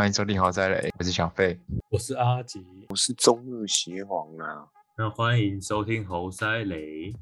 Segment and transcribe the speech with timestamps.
[0.00, 1.60] 欢迎收听豪宅雷，我是小费。
[1.90, 4.66] 我是阿吉，我是中日邪皇啊。
[4.96, 7.14] 那欢迎收听猴塞雷。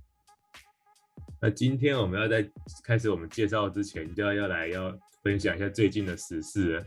[1.40, 2.48] 那今天我们要在
[2.84, 6.84] 开始我们介绍之前，就要要来要分享一下最近的时事了。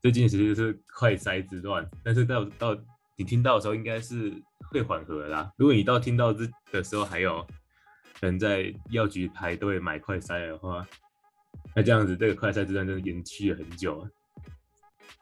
[0.00, 2.76] 最近的时事是快塞之乱，但是到到
[3.16, 4.32] 你听到的时候，应该是
[4.70, 5.52] 会缓和啦。
[5.56, 7.44] 如果你到听到这的时候还有
[8.20, 10.86] 人在药局排队买快塞的话，
[11.74, 14.08] 那这样子这个快塞之乱真的延续了很久了。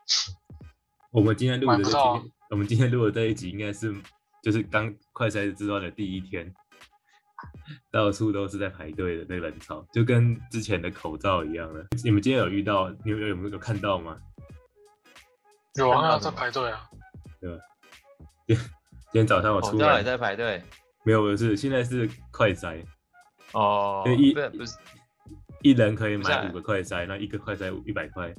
[1.12, 1.98] 我们今天录的这
[2.50, 3.94] 我们今天录的这一集应该是
[4.42, 6.52] 就是刚快筛之乱的第一天，
[7.92, 11.86] 到处都是在排队的那个人潮，就跟之前的口罩一样了。
[12.02, 12.90] 你们今天有遇到？
[13.04, 14.18] 你们有有没有看到吗？
[15.74, 16.88] 有啊，在排队啊。
[17.40, 18.58] 对今
[19.12, 20.62] 天早上我出来也在排队
[21.04, 22.84] 没有，不是现在是快筛，
[23.52, 24.76] 哦，一不是不是，
[25.62, 28.34] 一人可以买五个快筛，那一个快筛一百块。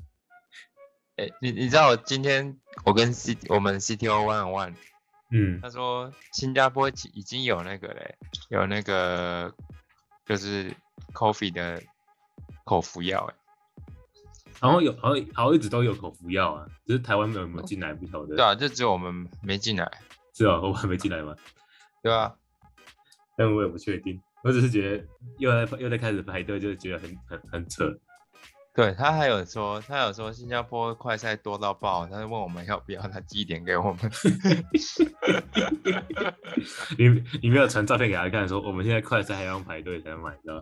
[1.20, 4.76] 哎、你你知道我今天我跟 C 我们 CTO One on One，
[5.32, 8.16] 嗯，他说新加坡已已经有那个嘞，
[8.48, 9.54] 有那个
[10.26, 10.74] 就是
[11.14, 11.84] Coffee 的
[12.64, 13.36] 口服药哎，
[14.62, 18.38] 好像有，好像好像一直都有口服药啊，只是台湾没有没有进来不晓得。
[18.38, 19.92] 对啊，就只有我们没进来，
[20.34, 21.36] 是啊，我还没进来吗，
[22.02, 22.34] 对啊，
[23.36, 24.22] 但我也不确定。
[24.42, 25.06] 我只是觉得
[25.38, 28.00] 又在又在开始排队，就是觉得很很很扯。
[28.76, 34.00] 对他还有说他有说新加坡快赛多到爆，他就问我们要不要他寄一点给我们，
[36.98, 37.10] 你
[37.42, 40.62] 你没有传照片给他看，说我们现在快赛还要排队才能买到，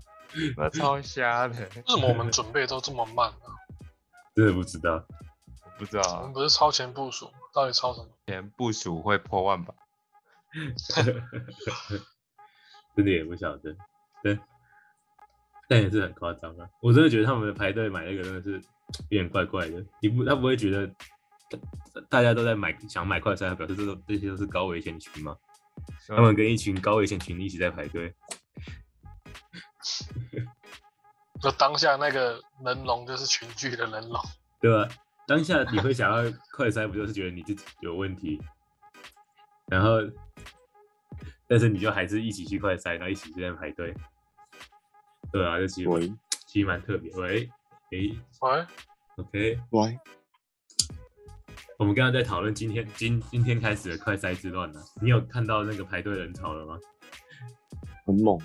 [0.55, 3.45] 那 超瞎的，为什么我们准备都这么慢呢、
[4.35, 5.03] 真的不知道。
[5.77, 7.31] 不知道我道们不是超前部署？
[7.53, 8.07] 到底超什么？
[8.25, 9.75] 前部署会破万吧？
[12.95, 13.75] 真的也不晓得，
[14.23, 14.39] 对，
[15.67, 16.69] 但也是很夸张啊！
[16.81, 18.61] 我真的觉得他们排队买那个真的是有
[19.09, 19.83] 点怪怪的。
[20.01, 20.87] 你不，他不会觉得
[21.49, 25.35] 大大家都在买想买快餐，表示这都这些都是高危险群吗？
[26.07, 28.13] 他们跟一群高危险群一起在排队，
[31.41, 34.19] 就当下那个人龙就是群聚的人龙，
[34.59, 34.87] 对吧？
[35.27, 38.41] 当下你会想要快筛，不就是觉得你自己有问题，
[39.67, 39.99] 然后，
[41.47, 43.93] 但是你就还是一起去快筛，然后一起在那排队，
[45.31, 46.07] 对啊，这其实喂
[46.47, 47.11] 其实蛮特别。
[47.13, 47.49] 喂，
[47.91, 48.65] 诶喂
[49.17, 49.99] ，，OK，喂，
[51.77, 56.77] 我们刚刚在讨论今天今今天开始的快筛之乱呢，你有看到那个排队人潮了吗？
[58.05, 58.39] 很猛，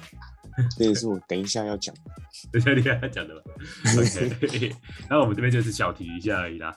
[0.76, 2.00] 这也是我等一下要讲的。
[2.52, 3.42] 等一下你跟他讲的吧。
[3.96, 4.68] OK，
[5.08, 6.76] 然后我们这边就是小提一下而已啦，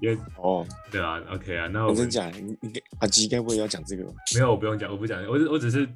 [0.00, 2.40] 因为哦，对啊，OK 啊，那我们我真假的？
[2.40, 4.14] 你你阿基该不会要讲这个吧？
[4.34, 5.86] 没有，我不用讲，我不讲，我只我只是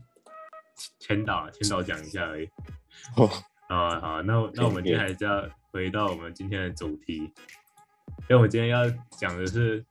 [0.98, 2.46] 前导啊前导讲一下而已。
[3.16, 3.28] 哦，
[3.68, 9.84] 啊好，那我那我们今天还是要回到我们今天的主题，因为我们今天要讲的是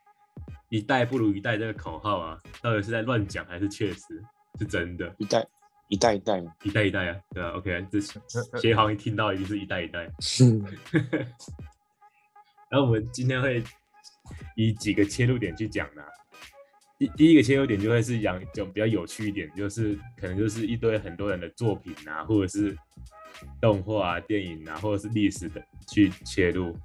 [0.70, 4.22] “一代不如一代”这个口号啊，到底是在乱讲还是确实
[4.58, 5.14] 是真的？
[5.18, 5.46] 一代
[5.88, 6.42] 一代一代。
[6.62, 8.00] 一代一代啊，对啊，OK，啊这
[8.60, 10.10] 协行一听到一定是一代一代。
[10.20, 10.58] 是
[12.70, 13.62] 然后我们今天会
[14.54, 16.02] 以几个切入点去讲呢、
[17.00, 22.76] 第第一个切入点就会是讲就比较有趣一点，就是可能就是一堆很多人的作品啊，或者是
[23.58, 26.76] 动画啊、电影啊，或者是历史的去切入。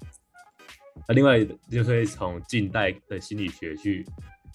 [1.06, 3.98] 那另外就会从近代的心理学去，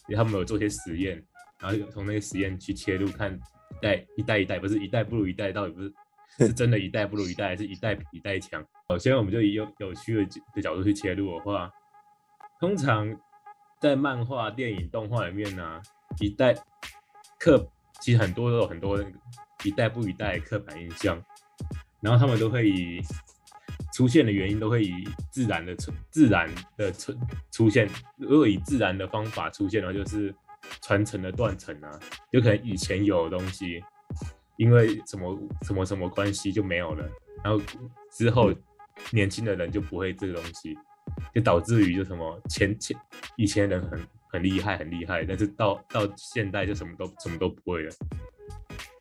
[0.08, 1.24] 因为他们有做些实验，
[1.60, 5.94] 然后从那个实验去切入看一代一代一代，不是一代不如一代，到底不是
[6.48, 8.66] 是真的一代不如一代，还是一代比一代强？
[8.90, 11.72] 首先，我们就以有有趣的的角度去切入的话，
[12.60, 13.16] 通常
[13.82, 15.82] 在漫画、电影、动画里面呢、
[16.20, 16.54] 一代
[17.40, 17.68] 刻
[18.00, 19.04] 其实很多都有很多
[19.64, 21.20] 一代不一代的刻板印象，
[22.00, 23.02] 然后他们都会以
[23.92, 26.48] 出现的原因都会以自然的出自然
[26.78, 27.14] 的出
[27.52, 30.34] 出现，如果以自然的方法出现的话，就是
[30.84, 32.00] 传承的断层啊，
[32.30, 33.84] 有可能以前有的东西，
[34.58, 37.10] 因为什么什么什么关系就没有了，
[37.44, 37.60] 然后
[38.12, 38.54] 之后
[39.10, 40.78] 年轻的人就不会这个东西，
[41.34, 42.98] 就导致于就什么前前
[43.36, 47.92] 以前人很很厉害很厉害，但是到到现代就什么都什么都不会了，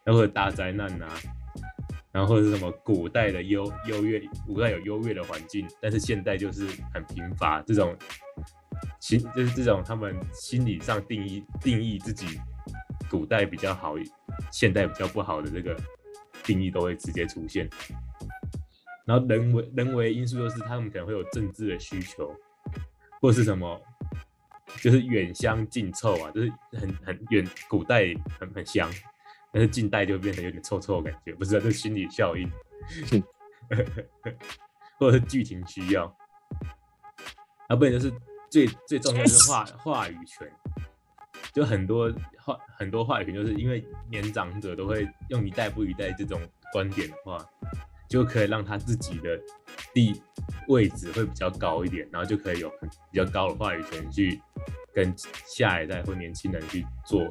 [0.05, 1.09] 然后大灾难啊，
[2.13, 7.97] 然后是什么古代的优优越，古代有优越的环境，但是现代就是很贫乏，这种
[9.01, 12.41] 心就是这种他们心理上定义定义自己
[13.09, 13.95] 古代比较好，
[14.51, 15.77] 现代比较不好的这个
[16.43, 17.69] 定义都会直接出现。
[19.07, 22.35] 然后人为人为因素就是他们可能会有政治的需求，
[23.21, 23.81] 或是什么，
[24.81, 28.91] 就是远香近臭啊，就是很很远古代很很香，
[29.53, 32.51] 但是近代就变成有点臭臭的感觉，不是、啊，这是心理效应，
[34.99, 36.05] 或者是剧情需要。
[37.69, 38.13] 啊，不然就是
[38.51, 40.51] 最最重要的是话 话语权，
[41.53, 46.41] 就很多话很多话语权，就是因为年长者都会用一代不一代这种
[46.73, 47.39] 观点的话，
[48.11, 49.41] 就可以让他自己的
[49.95, 50.21] 地
[50.69, 54.43] 位置会比较高一点，然后就可以有很比较高的话语权去
[54.93, 55.15] 跟
[55.47, 57.27] 下一代或年轻人去做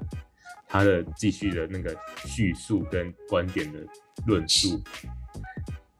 [0.67, 1.95] 他的继续的那个
[2.25, 3.79] 叙述跟观点的
[4.25, 4.81] 论述，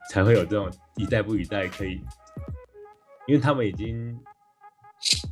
[0.10, 2.02] 才会有这种一代不一代可以，
[3.28, 4.18] 因为他们已经。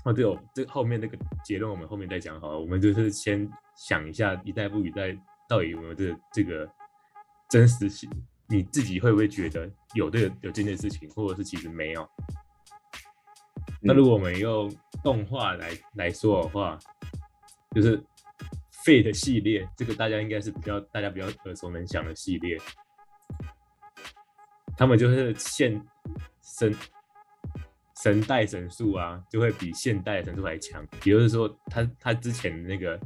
[0.06, 2.58] 哦，对哦，这后面那个结论我们后面再讲好了。
[2.58, 3.46] 我们就是先
[3.76, 5.14] 想一下一代不一代
[5.50, 6.66] 到底有没有这这个
[7.50, 8.10] 真实性，
[8.48, 12.10] 你自己会不会觉得有这个有这件事情，或者是其实没有？
[13.82, 14.74] 那如果我们用
[15.04, 16.78] 动画来来说的话，
[17.76, 18.02] 就是
[18.86, 22.58] Fate 系列，这个大家应该是比较大家比较耳熟能详的系列，
[24.78, 25.82] 他们就是现
[26.42, 26.76] 神。
[28.04, 30.88] 神代神术啊，就会比现代神术还强。
[31.04, 32.98] 也就是说，他他之前那个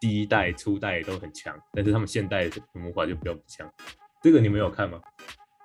[0.00, 3.70] 第一代、初代都很强，但是他们现代的魔法就比较不强。
[4.22, 5.00] 这个你们有看吗？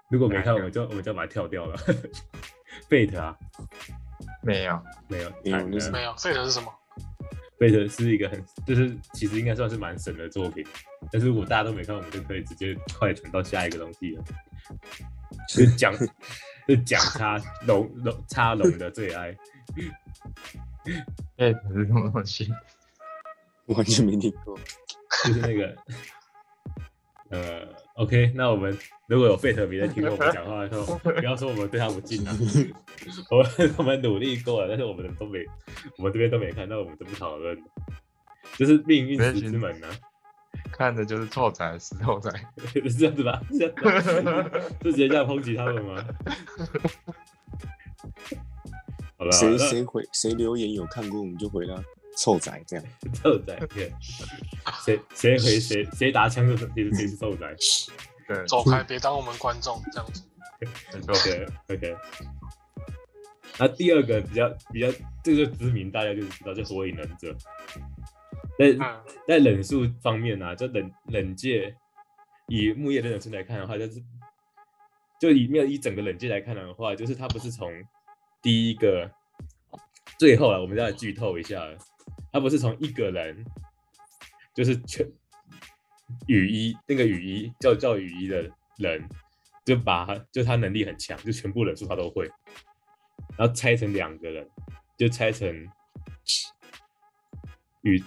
[0.10, 1.78] 如果没看，我们就我们就把它跳掉了。
[2.90, 3.38] Fate 啊，
[4.42, 6.74] 没有没有没有那是没有，Fate 是什么
[7.60, 10.66] ？Fate 是一个很就是其实应该算是蛮神的作品，
[11.12, 14.24] 但是如果大家都没看，我们就可以直接快转到下一个东西了。
[15.50, 15.94] 是讲
[16.68, 19.36] 是讲他龙龙叉龙的最爱，
[21.38, 22.50] 哎，是什么东西？
[23.68, 24.58] 完全没听过。
[25.26, 25.76] 就是那个
[27.30, 28.78] 呃，OK，那我们
[29.08, 32.34] 如果有费特别在听我们讲话的时候， 不要说我们对他不敬啊，
[33.30, 35.40] 我们我们努力过了，但是我们都没，
[35.98, 37.58] 我们这边都没看到，我们就不讨论。
[38.58, 39.88] 就是命运石之门呢、
[40.72, 42.32] 看的就是臭仔、石头仔。
[42.66, 43.42] 是这样子吧？
[43.52, 44.50] 是这样子吧，
[44.82, 46.06] 是直接这样抨击他们吗？
[49.18, 51.74] 好了，谁谁回谁留言有看过，我们就回他
[52.18, 52.86] 臭仔这样。
[53.14, 53.94] 臭仔对，
[54.84, 57.56] 谁谁回谁谁打枪就是谁谁是臭仔。
[58.28, 60.24] 对，走开，别当我们观众这样子。
[61.08, 61.96] OK OK。
[63.60, 64.88] 那第二个比较比较，
[65.24, 67.36] 这个知名，大家就知道，就火影忍者。
[68.60, 71.76] 在嗯，在忍术方面呢、啊，就忍忍界，
[72.48, 74.04] 以木叶忍者村来看的话，就是
[75.20, 77.72] 就以没有以整个忍界来看的话，就是他不是从
[78.42, 79.10] 第一个
[80.20, 81.64] 最后啊，我们再来剧透一下，
[82.38, 83.44] 他不是从一个人，
[84.54, 85.04] 就是全
[86.28, 88.48] 雨衣那个雨衣叫叫雨衣的
[88.78, 89.10] 人，
[89.66, 92.30] 就把他就他能力很强，就全部忍术他都会，
[93.36, 94.48] 然后拆成两个人，
[94.96, 95.68] 就拆成
[97.82, 98.00] 宇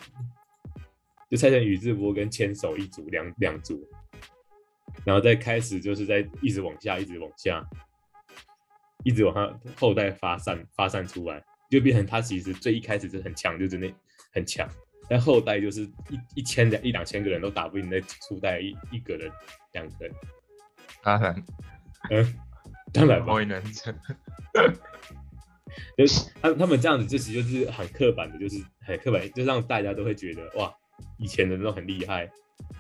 [1.29, 3.85] 就拆成宇智波跟千手一组两两组，
[5.05, 7.69] 然后再开始就是在一直往下，一直往下，
[9.03, 13.93] 一直往上后代发散发散出来，就变成他其实最一开始是很强，就真的
[14.33, 14.69] 很强，
[15.09, 19.31] 但后代就是一一千两一两千个人都打不赢那初代一一个人
[19.73, 20.15] 两个人，
[21.03, 21.45] 当然，
[22.11, 22.35] 嗯，
[22.93, 23.95] 当然吧火，影忍者。
[25.97, 30.75] 就是他他们这样子，就其实就是很刻板的，就是很刻板，就让大家都会觉得哇，
[31.17, 32.23] 以前的人都很厉害，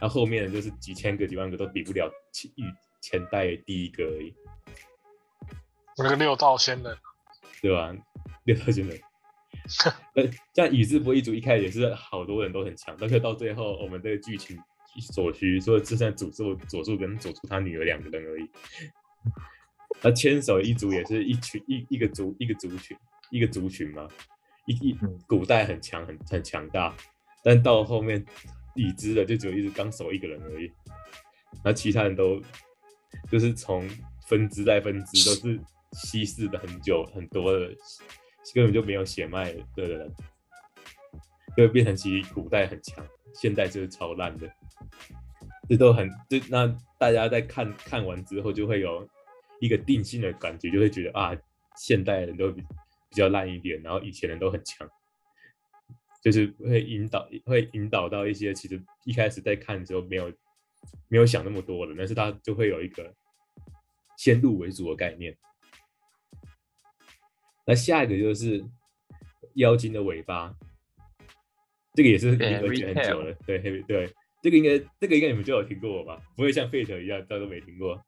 [0.00, 2.50] 然后后面的就是几千个、几万个都比不了前
[3.00, 4.35] 前代第一个而已，
[5.99, 6.97] 那个六道仙人，
[7.62, 7.95] 对吧？
[8.45, 9.00] 六道仙人，
[10.14, 14.59] 呃，像宇智波一族一开始也是好多人都很强，但是到最后我们这个剧情
[15.12, 18.49] 所需，所以只剩佐助佐助跟佐助他女儿两个人而已。
[20.02, 22.97] 那牵手一族也是一群一一个族一个族群
[23.31, 24.09] 一个族群嘛，
[24.67, 26.97] 一一嗯古代很强很很强大，
[27.45, 28.25] 但到后面
[28.75, 30.67] 已知的就只有一只纲手一个人而已，
[31.62, 32.40] 然后其他人都
[33.31, 33.88] 就是从
[34.26, 35.61] 分支再分支都是
[35.93, 37.75] 稀释的很久很多的，
[38.54, 40.14] 根本就没有血脉的人，
[41.56, 44.50] 就变成其实古代很强，现代就是超烂的。
[45.68, 46.66] 这都很这那
[46.99, 49.09] 大家在看看完之后就会有
[49.61, 51.37] 一个定性的感觉，就会觉得啊，
[51.76, 54.88] 现代人都比比较烂一点，然后以前人都很强，
[56.20, 60.32] 就是会引导会引导到一些其实一开始在看的时候没有
[61.09, 63.14] 没有想那么多的，但是他就会有一个
[64.16, 65.37] 先入为主的概念。
[67.71, 68.65] 那下一个就是
[69.55, 70.53] 妖精的尾巴，
[71.95, 74.12] 这个也是已经 Fairy 而且很久了，对，heavy 对，
[74.43, 76.21] 这个应该这个应该你们就有听过吧？
[76.37, 78.05] 不会像 Fate 一样，大家都没听过。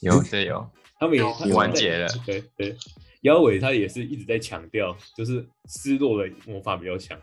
[0.00, 0.70] 有对有，
[1.00, 2.76] 他们也有他完结了对对，
[3.22, 7.20] 妖尾他也是一直在强调，就是失落的魔法比较强，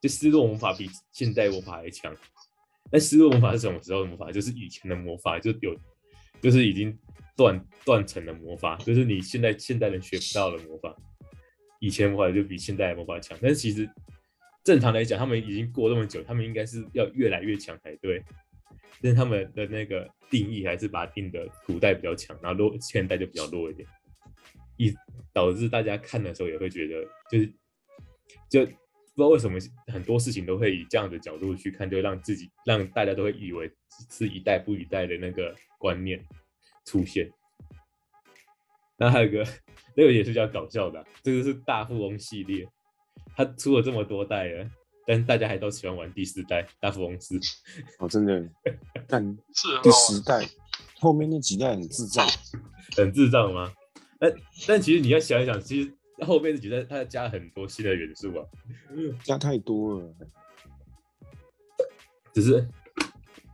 [0.00, 2.16] 就失落魔法比现代魔法还强。
[2.92, 4.30] 那失落魔法是什么时候的魔法？
[4.30, 5.76] 就是以前的魔法，就有
[6.42, 6.98] 就是已经
[7.36, 10.94] 断断层的魔法，就是你现在现代人学不到的魔法。
[11.78, 13.88] 以前魔法就比现代魔法强，但是其实
[14.62, 18.22] 正常来讲，他们已经过那么久，他们应该是要越来越强才对。
[19.00, 23.88] 但是他们的那个定义还是把它定的古代比较强，然后弱现代就比较弱一点，
[24.76, 24.94] 以
[25.32, 27.52] 导致大家看的时候也会觉得就是
[28.48, 28.70] 就不
[29.16, 29.58] 知道为什么
[29.88, 33.68] 很多事情都会以这样的角度去看，就让自己让大家都会以为
[34.08, 36.24] 是一代不一代的那个观念
[36.84, 37.28] 出现。
[38.96, 39.44] 那还有一个，
[39.96, 42.68] 那个也是比较搞笑的啊、这个是大富翁系列，
[43.34, 44.70] 它出了这么多代了，
[45.04, 47.36] 但是大家还都喜欢玩第四代大富翁四。
[47.98, 48.48] 哦，真的，
[49.08, 49.20] 但
[49.52, 49.90] 是很第。
[49.90, 50.46] 十代
[51.00, 52.24] 后面那几代很智障，
[52.96, 53.72] 很智障吗？
[54.20, 54.32] 但
[54.68, 55.92] 但其实你要想一想，其实
[56.24, 58.46] 后面这几代它加了很多新的元素啊，
[59.24, 60.14] 加太多了。
[62.32, 62.66] 只是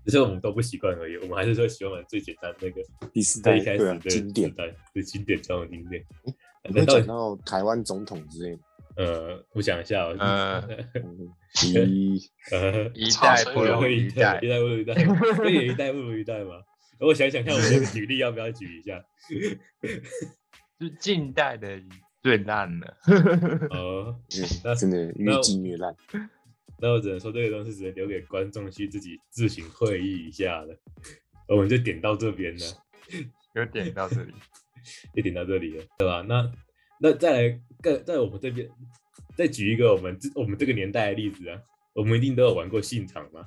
[0.09, 1.19] 只是我们都不习惯而已。
[1.19, 2.81] 我们还是说喜欢玩最简单那个
[3.13, 4.55] 第四代一开始的，经典时。
[4.57, 6.03] 代，对经典中的经典。
[6.65, 8.63] 会难道讲到台湾总统之类的。
[8.97, 10.65] 呃，我想一下哦， 呃
[11.85, 12.19] 一，
[12.51, 14.95] 呃，一代不如一一代代一，代不如一代，
[15.37, 16.53] 这也一代不如一代嘛。
[17.01, 19.05] 我想想看，我这个举例要不要举一下？
[20.81, 21.79] 就近代的
[22.23, 22.97] 最烂了。
[23.71, 24.17] 哦，
[24.65, 25.95] 那嗯真的越近越烂。
[26.81, 30.77] 那我只能说这个东西只能留给观众去自己自行会意一下了。
[31.49, 32.65] 我们就点到这边了。
[33.55, 34.33] 有点到这里，
[35.15, 36.23] 就点到这里了，对吧？
[36.29, 36.53] 那
[37.01, 38.69] 那再来更在我们这边
[39.35, 41.59] 再举一个我们这我们这个年代的例子啊，
[41.95, 43.45] 我们一定都有玩过信长嘛，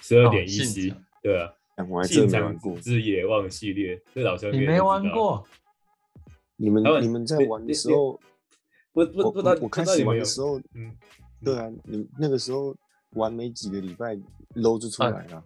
[0.00, 1.52] 十二点一信 C，、对啊，
[2.04, 2.78] 信长的没玩过。
[2.78, 4.80] 之野望系列，这老兄你没？
[4.80, 5.44] 玩过？
[6.56, 8.18] 你们你们在玩的时候，
[8.92, 10.96] 不不我不知道我我开始不知道你们的时候，嗯，
[11.42, 12.76] 对啊，你那个时候
[13.10, 14.14] 玩没几个礼拜
[14.54, 15.44] ，low 就出啊来了。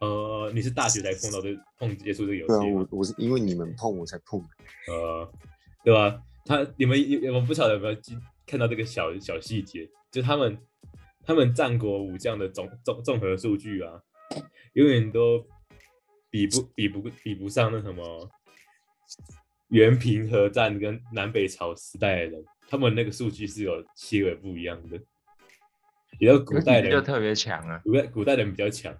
[0.00, 2.88] 呃，你是大学才碰到这碰接触这个游对啊，戏我？
[2.90, 4.48] 我是因为你们碰我才碰的。
[4.92, 5.32] 呃，
[5.82, 6.22] 对吧？
[6.44, 10.58] 他你们有我不晓得有没有记看到这个小小细节，就他们
[11.24, 14.00] 他们战国武将的总综综合数据啊，
[14.74, 15.44] 永远都
[16.30, 18.30] 比不比不比不上那什么
[19.68, 25.00] 元平和战跟南北朝时代的人，他们那个数据是有些微不一样的。
[26.18, 27.80] 也有古代人就特别强啊。
[27.84, 28.92] 古代古代人比较强，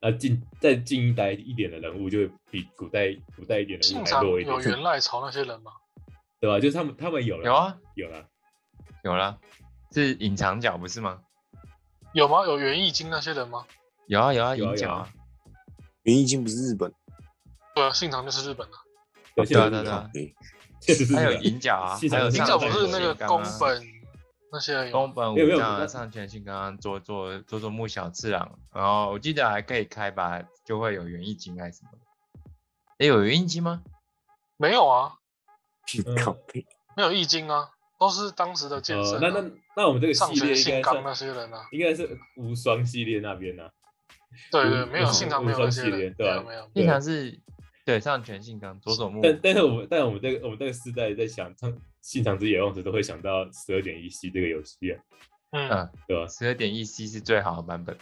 [0.00, 5.72] 那近再近一代一点的人物就会比古代古代一点的人物还信长弱一点有，元赖朝那些人吗？
[6.40, 6.58] 对吧？
[6.58, 8.26] 就是他们他们有了有啊，有了，
[9.02, 9.38] 有了，
[9.92, 11.20] 是隐藏角不是吗？
[12.14, 12.44] 有吗？
[12.46, 13.66] 有元义经那些人吗？
[14.06, 15.12] 有啊有啊，有啊有啊
[16.04, 16.92] 元义经不是日本，
[17.74, 18.76] 对啊，信长就是日本的。
[19.34, 20.34] 对对啊现在是这样对啊对啊，对，
[20.80, 23.82] 确实是还有银角啊，还有银角不是那个宫本
[24.52, 31.90] 那些宫本武将啊，那上全信刚刚做做做做木小次郎，然后我记得还可以开吧，就会有园艺金还是什么？
[32.98, 33.82] 哎，有园艺金吗？
[34.56, 35.14] 没有啊，
[36.06, 36.66] 嗯靠背。
[36.96, 41.64] 没有易经啊，都是当时的剑呃圣、啊那那那我们这个上系列应该那些人啊。
[41.70, 43.70] 应该是无双系列那边呢，
[44.50, 46.68] 对对，无没有无信长没有无双那些人，系列对吧没有没有。
[46.74, 47.40] 信长是
[47.84, 51.72] 对上全信刚佐佐木，但但是我们但我们这个我们这个世代在想唱
[52.02, 55.00] 《信长之野望》时，都会想到十二点一 C 这个游戏啊，
[55.50, 56.26] 嗯，嗯，对吧？
[56.28, 57.96] 十二点一 C 是最好的版本。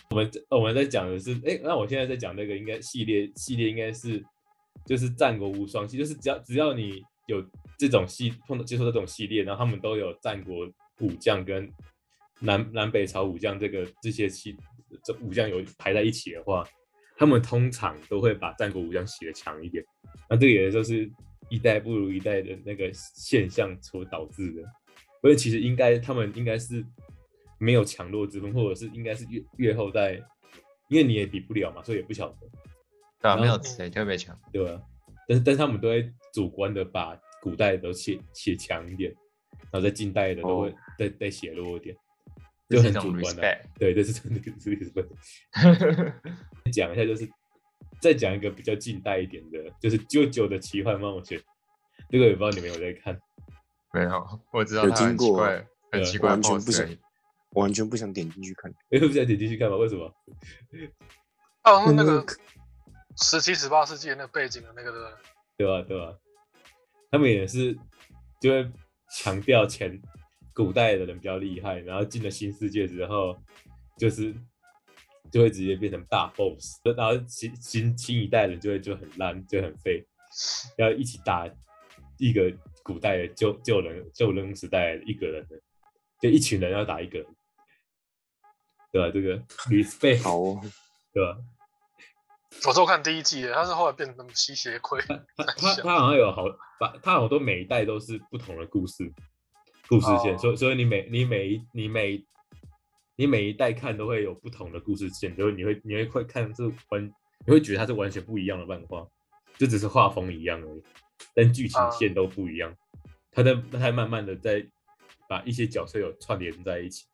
[0.51, 4.23] 我们在讲的是，哎，那我现在在讲那个应该系列系列应该是
[4.85, 7.45] 就是战国无双系，就是只要只要你有
[7.79, 10.67] 这种系碰到接触这种系列，然后他们都有战国
[11.01, 11.73] 武将跟
[12.41, 14.57] 南南北朝武将这个这些系
[15.03, 16.65] 这武将有排在一起的话，
[17.19, 19.85] 他们通常都会把战国武将写的强一点。
[20.31, 21.11] 那这个也就是
[21.51, 24.63] 一代不如一代的那个现象所导致的。
[25.21, 26.85] 所以其实应该他们应该是
[27.59, 30.15] 没有强弱之分，或者是应该是越越后代，
[30.89, 32.37] 因为你也比不了嘛，所以也不晓得，
[33.21, 34.39] 对啊，没有谁特别强。
[34.53, 34.81] 对吧？
[35.27, 39.13] 但是但是他们都会主观的把古代的都写写强一点，
[39.71, 42.01] 然后在近代的都会哦再再写弱一点，这
[42.69, 43.61] 就很主观的。
[43.79, 45.09] 对，这是真的是 respect。
[46.73, 47.29] 讲一下就是
[48.01, 51.41] 再讲一个比较近代一点的，就是舅舅的奇幻冒险，
[52.11, 53.19] 这个也不知道你们有没有在看。
[53.93, 56.87] 没有，我知道有他很听过奇怪，很奇怪完全不想。
[57.51, 58.71] 我完全不想点进去看。
[58.91, 59.77] 哎，不想点进去看吗？
[59.77, 60.15] 为什么？
[61.63, 62.23] 好像那个
[63.17, 65.17] 十七、十八世纪的那个背景的那个？
[65.57, 65.83] 对吧？
[65.89, 66.15] 对吧？
[67.11, 67.75] 他们也是
[68.39, 68.71] 就会
[69.17, 69.99] 强调前
[70.59, 73.39] 古代的人比较厉害，然后进了新世界之后，
[73.97, 74.35] 就是
[75.31, 80.05] 就会直接变成大 boss，然后新新新一代人就会就很烂，就很废，
[80.77, 81.49] 要一起打
[82.17, 85.61] 一个古代的旧旧人旧人时代一个人的，
[86.21, 87.27] 就一群人要打一个人，
[88.91, 89.11] 对吧？
[89.15, 89.39] 这个
[89.71, 90.61] respect，好哦，
[91.13, 91.39] 对吧？
[92.67, 95.01] 我只有看第一季的，他是后来变成吸血鬼。
[95.03, 96.47] 他他他好像有好
[96.81, 99.13] 把，他好多每一代都是不同的故事，
[99.89, 102.25] 故事线，哦所以所以你每你每一你每
[103.17, 107.05] 你每一代看都会有不同的故事线，就是你会你会会看是完，
[107.47, 109.07] 你会觉得它是完全不一样的漫画，
[109.57, 110.83] 就只是画风一样而已，
[111.35, 112.75] 但剧情啊线都不一样。
[113.33, 114.65] 它在它慢慢的在
[115.29, 117.07] 把一些角色有串联在一起，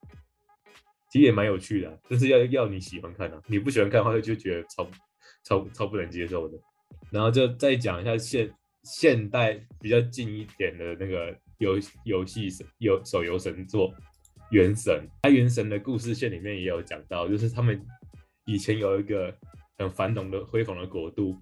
[1.10, 4.88] 其实也蛮有趣的啊、但是要要你喜欢看啊，你不喜欢看的话就觉得超
[5.44, 6.58] 超超不能接受的。
[7.10, 8.50] 然后就再讲一下现
[8.82, 13.90] 现代比较近一点的那个游游戏神游手游神作
[14.50, 17.80] 《原神》，它《原神》的故事线里面也有讲到，就是他们
[18.44, 19.34] 以前有一个
[19.78, 21.40] 很繁荣的辉煌的国度，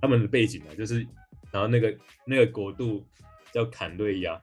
[0.00, 1.06] 他们的背景啊，就是
[1.50, 3.06] 然后那个那个国度
[3.52, 4.42] 叫坎瑞亚，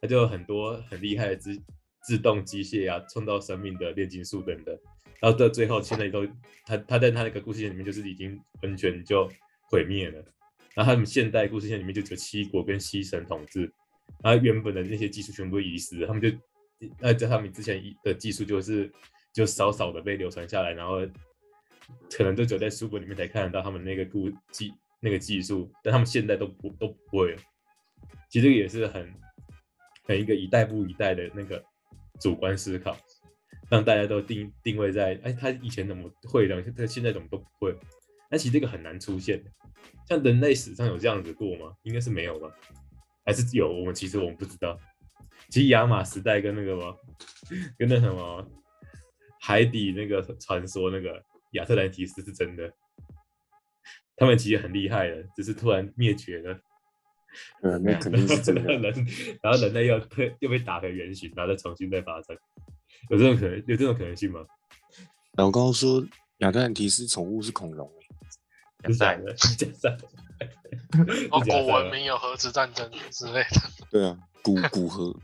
[0.00, 1.62] 它就有很多很厉害的自
[2.02, 4.78] 自动机械啊、创造生命的炼金术等等。
[5.20, 6.26] 然后到最后，现在都
[6.64, 9.28] 他他在他那个故事线里面就是已经完全就
[9.70, 10.24] 毁灭了。
[10.74, 13.72] 然后他们现代故事线里面就只有七国跟西神统治，
[14.22, 16.28] 然后原本的那些技术全部遗失，他们就
[16.98, 18.90] 那在他们之前的技术就是
[19.32, 21.00] 就少少的被流传下来，然后
[22.10, 27.38] 可能都只有在书本里面才看得到他们那个故技那个技术，但他们现在都不都不会了。
[28.28, 29.12] 其实也是很
[30.04, 31.62] 很一个一代不一代的那个
[32.20, 32.96] 主观思考，
[33.70, 37.74] 让大家都定定位在哎他以前怎么会的，他现在怎么都不会。
[38.30, 39.50] 那其实这个很难出现的，
[40.06, 41.74] 像人类史上有这样子过吗？
[41.82, 42.50] 应该是没有吧？
[43.28, 43.70] 还是有？
[43.70, 44.80] 我们其实我们不知道。
[45.50, 46.96] 其实亚马时代跟那个吗，
[47.76, 48.50] 跟那什么
[49.38, 52.72] 海底那个传说那个亚特兰提斯是真的，
[54.16, 56.58] 他们其实很厉害的，只是突然灭绝了。
[57.62, 58.62] 嗯，那肯定是真的。
[58.80, 59.06] 人，
[59.42, 62.34] 然后人类又退又被打回原形，然后再重新再发生，
[63.10, 64.40] 有这种可能有这种可能性吗？
[65.32, 66.02] 老高说
[66.38, 67.86] 亚特兰提斯宠物是恐龙
[68.84, 70.08] 欸，是假的，假的，
[71.30, 73.60] 古文明有核子战争之类的。
[73.90, 75.14] 对啊，古 古核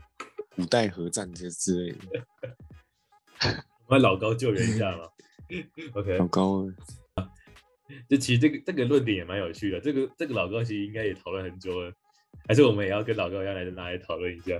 [0.55, 1.99] 古代核战争之类的。
[3.87, 5.03] 我们老高救援一下嘛。
[5.93, 6.73] OK，老高欸，
[8.09, 11.93] 就其实这个这个论点也蛮有趣的，这个这个老高其实应该也讨论很久了，
[12.47, 14.59] 还是我们也要跟老高一样来拿来讨论一下。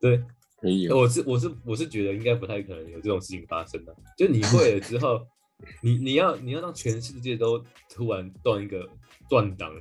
[0.00, 0.20] 对，
[0.60, 0.98] 可以哦。
[0.98, 5.24] 我是我是我是觉得应该不太可能有这种事情发生的，就你会了之后，
[5.82, 8.88] 你你要你要让全世界都突然断一个
[9.28, 9.72] 断档，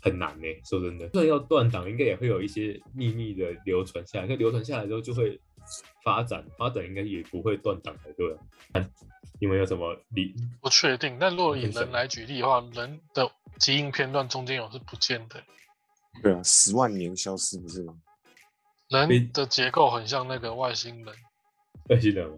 [0.00, 5.40] 很难呢、说真的，就算要断档，应该也会有一些秘密的流传下来，那流传下来之后就会
[6.04, 8.32] 发展，发展应该也不会断档才对
[8.72, 8.90] 啊。
[9.40, 10.34] 你们有什么理？
[10.62, 15.42] 不确定，但如果以人来举例的话，人的基因片段中间有是不见的。
[16.22, 17.94] 对啊，十万年消失不是吗？
[18.88, 21.14] 人的结构很像那个外星人，
[21.88, 22.36] 外星人吗？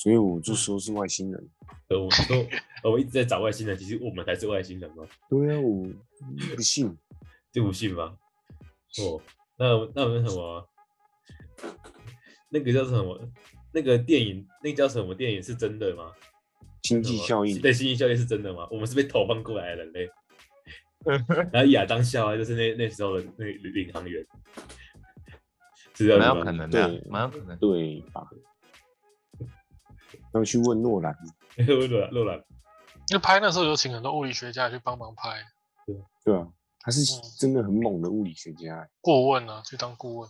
[0.00, 1.48] 所以我就说是外星人。
[1.88, 2.46] 呃，我们说
[2.84, 5.04] 我们一直在找外星人，其实我们才是外星人吗？
[5.28, 5.86] 对啊，我
[6.56, 6.96] 不信。
[7.52, 8.16] 就不信吗？
[9.02, 9.20] 哦，
[9.58, 10.66] 那那那什么，
[12.48, 13.20] 那个叫什么？
[13.74, 16.12] 那个电影，那个叫什么电影是真的吗？
[16.82, 18.66] 经济效应，对，经济效应是真的吗？
[18.70, 20.08] 我们是被投放过来的人类。
[21.52, 24.24] 然后亚当夏娃就是那那时候的那个领航员，
[25.94, 27.58] 是这样蛮有可能的蛮有可能。
[27.58, 28.26] 对吧？
[30.34, 31.16] 要去问诺兰，
[31.66, 32.36] 诺兰诺兰，
[33.08, 35.30] 因为拍那时候有请很多物理学家去帮忙拍
[36.24, 36.46] 对啊，
[36.80, 40.28] 他是嗯真的很猛的物理学家欸，顾问啊，去当顾问。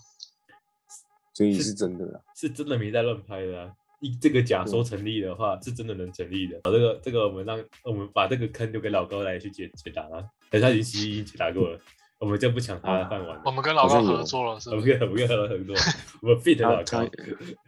[1.34, 2.20] 所以是真的啊。
[2.34, 3.72] 是真的没在乱拍的啊。
[4.00, 6.58] 一这个假说成立的话，是真的能成立的。
[6.64, 11.78] 好，这个这个我们让我们把这个坑留给老高来去解解答了，但是他已经其实已经解答过了，
[12.18, 13.42] 我们就不抢他的饭碗了。
[13.44, 14.88] 我们跟老高合作了，是我不是？
[14.88, 15.76] 们跟我们跟他合作，
[16.22, 17.10] 我们 fit 老他高。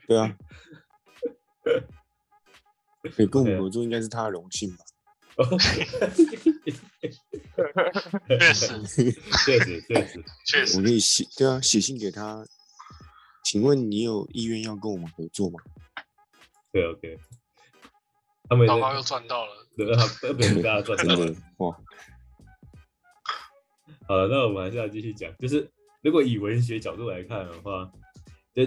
[0.09, 0.35] 对啊，
[3.11, 4.85] 可以跟我们合作，应该是他的荣幸吧？
[8.39, 8.83] 确实，
[9.45, 10.79] 确实确实，确实。
[10.79, 12.45] 我可以写，对啊，写信给他。
[13.45, 15.59] 请问你有意愿要跟我们合作吗？
[16.71, 17.19] 对 OK。
[18.49, 19.67] 他们老高又赚到了。
[19.77, 21.35] 对他被被大家赚到了。
[21.59, 21.77] 哇，
[24.07, 25.69] 好了，那我们还是要继续讲，就是
[26.03, 27.91] 如果以文学角度来看的话，
[28.55, 28.63] 就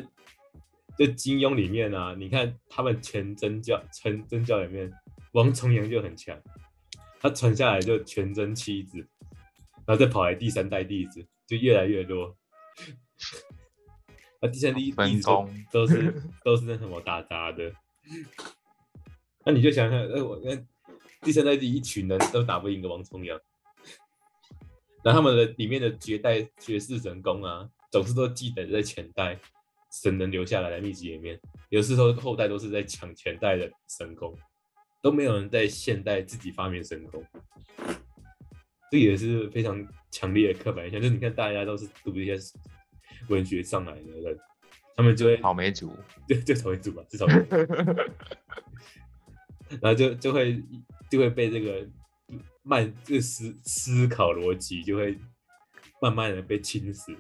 [0.98, 4.92] 就金庸里面啊，你看他们全真教全真教里面，
[5.34, 6.40] 王重阳就很强，
[7.20, 8.98] 他传下来就全真七子，
[9.86, 12.36] 然后再跑来第三代弟子，就越来越多。
[14.42, 17.72] 那第三代弟子都分工都是都是那什么打杂的，
[19.46, 20.56] 那你就想想，呃，我那
[21.22, 23.40] 第三代第一群人都打不赢个王重阳。
[25.04, 29.40] 然后他们的里面的绝代绝世神功啊，总是都记得在前代
[30.04, 34.38] 神人留下来的秘籍里面，有时候后代都是在抢前代的神功，
[35.02, 37.24] 都没有人在现代自己发明神功。
[38.92, 41.02] 这也是非常强烈的刻板印象。
[41.02, 42.38] 就是你看，大家都是读一些
[43.30, 44.38] 文学上来的人，
[44.96, 45.96] 他们就会草莓族，
[46.28, 47.56] 就就草莓族吧，是草莓族，
[49.82, 50.62] 然后就就会
[51.10, 51.88] 就会被这个
[52.64, 55.18] 慢这个思思考逻辑就会
[56.02, 57.18] 慢慢的被侵蚀，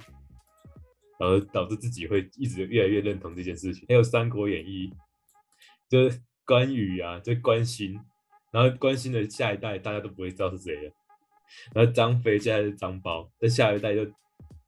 [1.19, 3.85] 然后导致自己会一直越来越认同这件事情。
[3.87, 4.89] 还有《三国演义》，
[5.89, 7.99] 就是关羽啊，就关心，
[8.51, 10.91] 然后关心的下一代大家都不会知道是谁了。
[11.73, 14.05] 然后张飞现在是张苞，在下一代就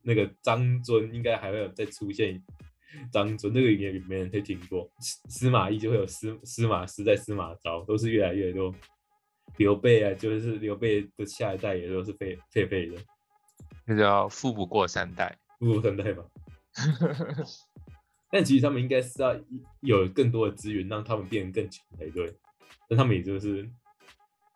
[0.04, 2.42] 那个张尊应该还会有再出现
[3.12, 4.90] 张尊，这个也没人会听过。
[5.00, 8.74] 司司马懿就会有司司马师在司马昭，都是越来越多。
[9.58, 12.98] 刘备啊，就是刘备的下一代也都是废废废的，
[13.86, 15.38] 那叫富不过三代。
[15.58, 16.26] 不过三代嘛。
[18.30, 19.39] 但其实他们应该是要
[19.82, 22.34] 有更多的资源，让他们变得更强才对。
[22.89, 23.70] 但他们也就是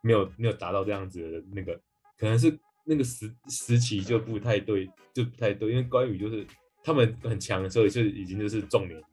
[0.02, 1.80] 没有没有达到这样子的那个，
[2.18, 5.72] 可能是那个时时期就不太对，就不太对。
[5.72, 6.46] 因为关羽就是
[6.84, 9.08] 他们很强的时候，就已经就是重年了，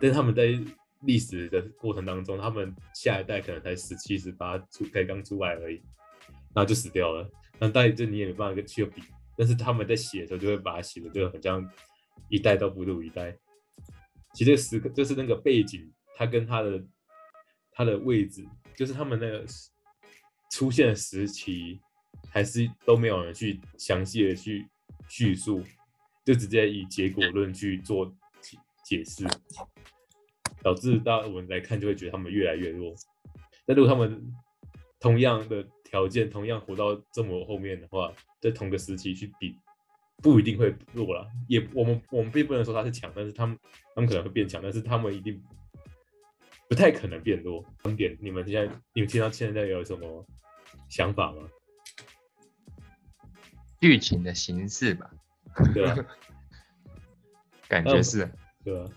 [0.00, 0.56] 但是他们在
[1.02, 5.82] 历史的过程当中，他们下一代可能才十七、十八出，才刚出来而已，
[6.54, 7.28] 然后就死掉了。
[7.58, 9.02] 那代这你也没办法跟去比，
[9.36, 11.68] 但是他们在写的时候就会把它写的就很像
[12.28, 13.36] 一代都不如一代。
[14.32, 16.84] 其实时刻就是那个背景，它跟它的
[17.72, 18.44] 它的位置，
[18.76, 19.44] 就是他们那个
[20.50, 21.80] 出现的时期，
[22.30, 24.68] 还是都没有人去详细的去
[25.08, 25.62] 叙述，
[26.24, 28.06] 就直接以结果论去做
[28.40, 29.26] 解解释。
[30.62, 32.94] 导致到我们来看就会觉得他们越来越弱。
[33.66, 34.32] 但如果他们
[34.98, 35.62] 同样的
[35.94, 39.56] 条件，同样活到这么后面的话，在同个时期去比，
[40.20, 41.30] 不一定会弱了。
[41.46, 43.56] 也我们我们并不能说他是强，但是他们
[43.94, 45.40] 他们可能会变强，但是他们一定
[46.68, 47.64] 不太可能变弱。
[47.80, 50.26] 观点，你们现在你们听到现在有什么
[50.88, 51.48] 想法吗？
[53.80, 55.08] 剧情的形式吧，
[55.72, 55.94] 对吧？
[57.68, 58.28] 感觉是，
[58.64, 58.90] 对吧？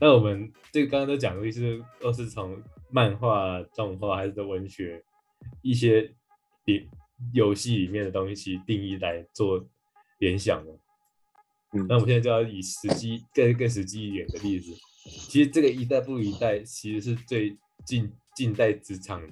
[0.00, 5.04] 那我们这个刚刚都讲的是，都是从漫画、动画还是文学
[5.62, 6.14] 一些
[6.64, 6.88] 比
[7.32, 9.66] 游戏里面的东西定义来做
[10.18, 10.72] 联想的。
[11.72, 14.72] 嗯那我们现在就要以实际更更实际一点的例子。
[15.04, 19.22] 其实这个一代不如一代，其实是最近近代职场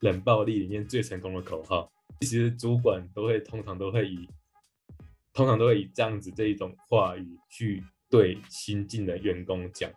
[0.00, 1.90] 冷暴力里面最成功的口号。
[2.20, 4.28] 其实主管都会通常都会以
[5.32, 9.90] 通常都会以这样子这一种话语去对新进的员工讲。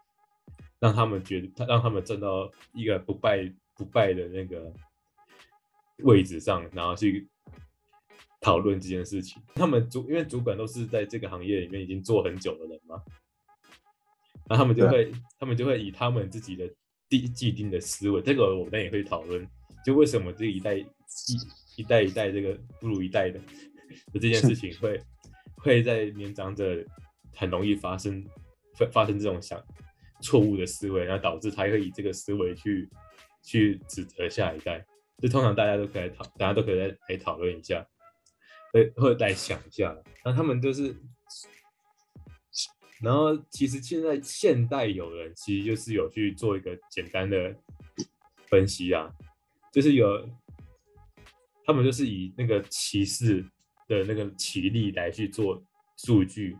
[0.79, 4.71] 让他们觉得他让他们站到一个不败不败的那个
[6.03, 7.27] 位置上，然后去
[8.39, 9.41] 讨论这件事情。
[9.55, 13.01] 他们主因为主管都是在这个行业里面已经做很久的人嘛，
[14.47, 16.69] 然后他们就会他们就会以他们自己的
[17.09, 19.47] 既既定的思维，这个我们也会讨论，
[19.85, 20.85] 就为什么这一代一
[21.77, 23.39] 一代一代这个不如一代的
[24.13, 24.99] 的这件事 情会
[25.57, 26.83] 会在年长者
[27.33, 28.23] 很容易发生
[28.75, 29.63] 发发生这种想。
[30.19, 32.89] 错误的思维，然后导致他会以这个思维去
[33.43, 34.83] 去指责下一代。
[35.21, 37.85] 就通常大家都可以讨，大家都可以来来讨论一下，
[38.71, 39.95] 会会来想一下。
[40.23, 40.95] 那他们就是，
[43.01, 47.55] 然后其实现在现代有人其实就是有去做一个简单的
[48.47, 49.11] 分析啊，
[49.73, 50.29] 就是有
[51.65, 53.43] 他们就是以那个骑士
[53.87, 55.63] 的那个骑力来去做
[55.97, 56.57] 数据。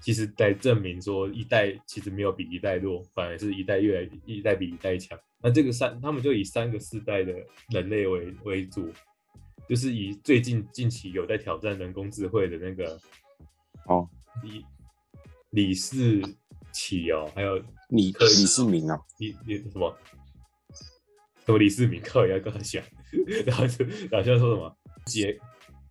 [0.00, 5.18] 其实在证明说一代其实没有比一代弱，反而是一代越来一代比一代强。
[5.42, 7.32] 那这个三他们就以三个世代的
[7.70, 8.92] 人类为为主，
[9.68, 12.98] 就是以最近近期有在挑战人工智慧的那个
[13.86, 14.08] 哦，
[14.42, 14.64] 李
[15.50, 16.22] 李世
[16.72, 19.96] 启哦，还有李李世民啊，李李什么？
[21.46, 22.84] 什么李世民，靠也要跟他讲，
[23.46, 24.76] 然后就然后就说什么？
[25.06, 25.36] 杰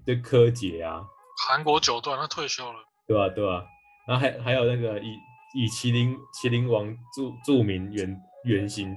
[0.06, 1.04] 就柯洁啊，
[1.48, 3.66] 韩国九段他退休了，对吧、对吧、
[4.08, 5.08] 然后还还有那个以
[5.56, 8.96] 以麒麟麒麟王著著名原原型，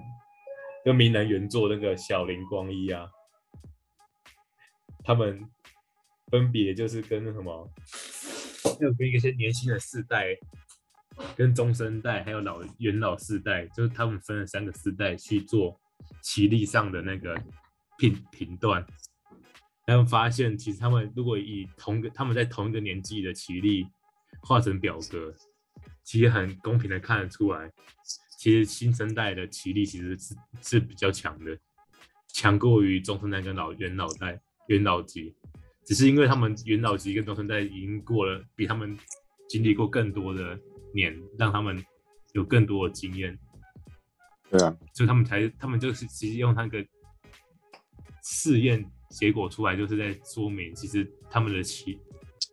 [0.85, 3.09] 就名人原作那个小林光一啊，
[5.05, 5.49] 他们
[6.31, 7.71] 分别就是跟什么，
[8.81, 10.37] 就跟一些年轻的世代，
[11.37, 15.81] 跟中生代还有老元老世代，就是他们分了三个世代去做
[16.23, 17.41] 棋力上的那个
[17.99, 18.85] 评评断。
[19.87, 23.87] 他们发现，其实他们如果以同个他们在同一个年纪的棋力
[24.41, 25.35] 画成表格，
[26.03, 27.71] 其实很公平的看得出来，
[28.43, 31.57] 其实新生代的棋力其实是是比较强的，
[32.27, 35.33] 强过于中生代跟老元老代元老级，
[35.85, 38.99] 只是因为他们元老级跟中生代已经过了，比他们
[39.49, 40.59] 经历过更多的
[40.93, 41.81] 年，让他们
[42.33, 43.39] 有更多的经验，
[44.51, 46.85] 对啊，所以他们才他们就是其实用那个
[48.25, 51.97] 试验结果出来，就是在说明其实他们的棋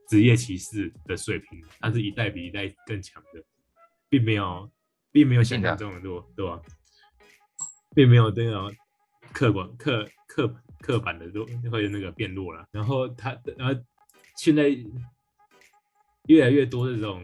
[0.08, 3.44] 职业棋士的水平，它是一代比一代更强的，
[4.08, 4.70] 并没有，
[5.12, 6.62] 并没有想象中的弱，对吧？
[7.96, 8.72] 并没有那种
[9.34, 12.68] 刻板、刻刻刻板的弱，会那个变弱了。
[12.72, 13.82] 然后他，然后
[14.38, 14.70] 现在
[16.28, 17.24] 越来越多这种，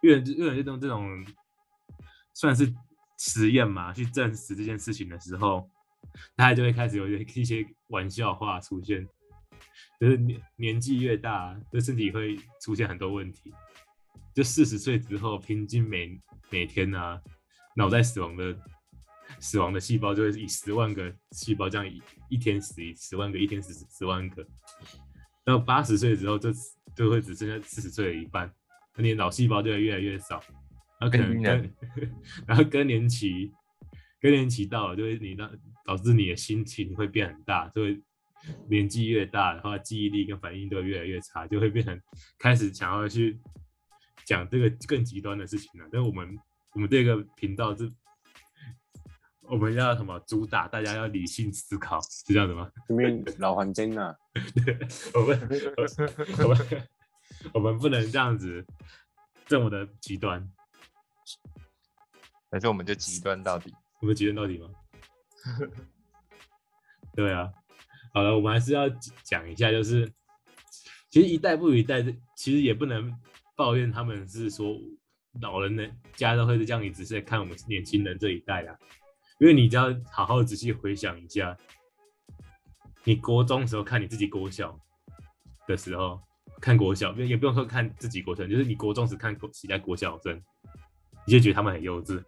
[0.00, 1.24] 越越来越多这种，
[2.32, 2.74] 算是
[3.18, 5.70] 实验嘛，去证实这件事情的时候，
[6.34, 9.06] 大家就会开始有一些玩笑话出现，
[10.00, 13.52] 就是年年纪越大，对身体会出现很多问题。
[14.34, 17.20] 就四十岁之后，平均每每天呢，
[17.74, 18.56] 脑袋死亡的
[19.40, 24.46] 死亡的细胞就会以十万个细胞这样一一天死一十万个，一天死十万个。
[25.44, 26.50] 到八十岁之后，就
[26.94, 28.52] 就会只剩下四十岁的一半，
[28.96, 30.42] 那你的脑细胞就会越来越少。
[30.98, 32.10] 然后可能更更，
[32.48, 33.52] 然后更年期，
[34.20, 35.50] 更年期到了，就会你那
[35.84, 38.00] 导致你的心情会变很大，就会
[38.68, 42.00] 年纪越大的话，记忆力跟反应都会越来越差，就会变成
[42.38, 43.38] 开始想要去
[44.26, 45.88] 讲这个更极端的事情了。
[45.90, 46.38] 但是我们
[46.72, 47.90] 我们这个频道是，
[49.40, 52.70] 我们要什么主打大家要理性思考，是这样子吗？
[52.90, 54.14] 因为 老黄真呐，
[55.14, 55.48] 我们
[56.42, 56.88] 我们
[57.54, 58.66] 我们不能这样子
[59.46, 60.46] 这么的极端。
[62.50, 63.74] 还是我们就极端到底？
[64.00, 64.68] 我们极端到底吗？
[67.14, 67.52] 对啊，
[68.12, 68.88] 好了，我们还是要
[69.22, 70.10] 讲一下，就是
[71.08, 72.02] 其实一代不如一代，
[72.36, 73.12] 其实也不能
[73.56, 74.78] 抱怨他们是说
[75.40, 78.78] 老人的家都会是这样，你只是在看我们年轻人这一代啦。
[79.38, 81.56] 因为你只要好好仔细回想一下，
[83.04, 84.78] 你国中时候看你自己国小
[85.66, 86.20] 的时候
[86.60, 90.40] 看国小，也也不用说看自己国生，就是你国中时看国其他国小生，
[91.26, 92.22] 你就觉得他们很幼稚。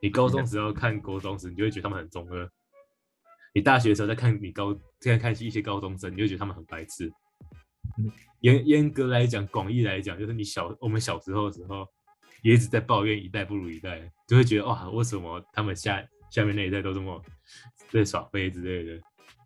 [0.00, 2.50] 你高中时候看国中时，你就会觉得他们很中二。
[3.52, 7.12] 你大学时候再看你高，再看一些高中生，你就觉得他们很白痴。
[8.40, 11.86] 严严格来讲，广义来讲，就是你小我们小时候的时候，
[12.42, 17.22] 也一直在抱怨一代不如一代，就会觉得哇，为什么他们下下面那一代都这么
[17.90, 19.02] 在耍飞之类的？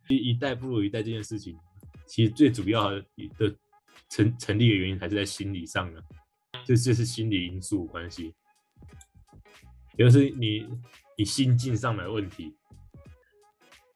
[0.09, 1.59] 一一代不如一代这件事情，
[2.07, 3.05] 其实最主要的
[4.11, 6.05] 成成立的原因还是在心理上的，
[6.65, 8.35] 这这是心理因素关系。
[9.97, 10.69] 就是你
[11.17, 12.55] 你心境上的问题。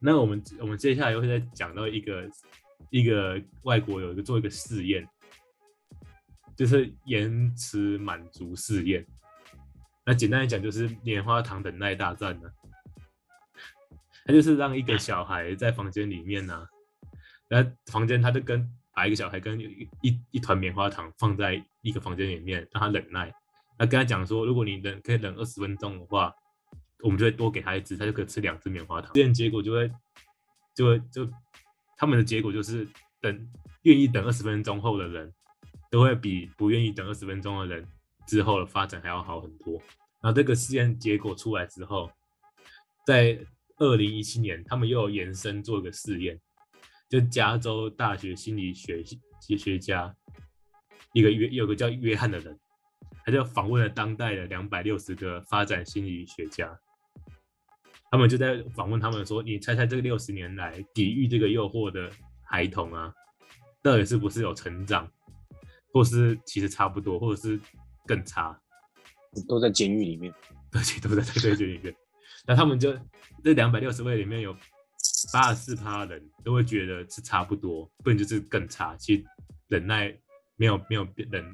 [0.01, 2.31] 那我们我们接下来会再讲到一个
[2.91, 5.09] 一个外国有一个做一个试验，
[6.57, 9.07] 就是延迟满足试验。
[10.05, 12.51] 那简单来讲就是棉花糖等待大战呢。
[14.25, 16.67] 他就是让一个小孩在房间里面呢，
[17.49, 23.33] 然后房间他就跟把一个小孩跟一一一团棉花糖放在一个房间里面，让他忍耐。
[23.79, 26.35] 那跟他讲说，如果你忍可以忍二十分钟的话，
[27.03, 29.11] 我们就会多给他一只，他就可以吃两只棉花糖。
[29.15, 29.91] 这样结果就会，
[30.75, 31.25] 就会就
[31.99, 32.89] 他们的结果就是
[33.21, 33.49] 等
[33.83, 35.31] 愿意等二十分钟后的人，
[35.91, 37.87] 都会比不愿意等二十分钟的人
[38.27, 39.75] 之后的发展还要好很多。
[40.21, 42.11] 然后这个实验结果出来之后，
[43.05, 43.39] 在
[43.79, 46.41] 二零一七年，他们又延伸做一个试验，
[47.09, 49.03] 就加州大学心理学
[49.41, 50.15] 学学家
[51.13, 52.59] 一个约有个叫约翰的人。
[53.25, 56.79] 他就访问了当代的两百六十个发展心理学家，
[58.11, 62.11] 他们就在访问他们说：“你猜猜这个六十年来抵御这个诱惑的
[62.43, 63.13] 孩童啊，
[63.83, 65.11] 到底是不是有成长，
[65.93, 67.61] 或是其实差不多，或者是
[68.07, 68.59] 更差？
[69.49, 70.33] 都在监狱里面，
[70.73, 71.95] 而且都在在监狱里面。
[72.47, 72.93] 那他们就
[73.45, 74.57] 这两百六十位里面有
[75.33, 78.97] 八十四趴人都会觉得是差不多，不然就是更差。
[78.97, 79.25] 其实
[79.69, 80.17] 忍耐
[80.57, 81.45] 没有没有忍。”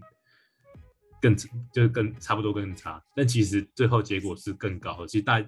[1.24, 1.34] 更
[1.72, 5.06] 就是更差不多更差，但其实最后结果是更高。
[5.06, 5.42] 其实大